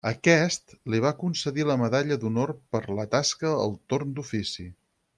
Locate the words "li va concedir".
0.93-1.67